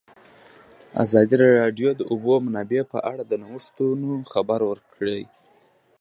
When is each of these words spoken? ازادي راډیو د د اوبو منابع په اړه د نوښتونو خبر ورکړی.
ازادي 1.03 1.35
راډیو 1.61 1.89
د 1.95 1.97
د 1.99 2.01
اوبو 2.11 2.33
منابع 2.45 2.81
په 2.93 2.97
اړه 3.11 3.23
د 3.27 3.33
نوښتونو 3.43 4.11
خبر 4.31 4.59
ورکړی. 4.71 5.21